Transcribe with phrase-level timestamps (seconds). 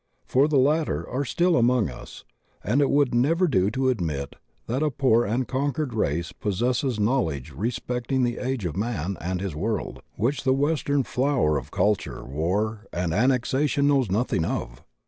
[0.25, 2.23] For the latter are still among us^
[2.63, 4.35] and it woidd never do to admit
[4.65, 9.55] that a poor and conquered race possesses knowledge respecting the age of man and his
[9.55, 14.83] world which the western flower of culture, war, and annexation knows nothing of.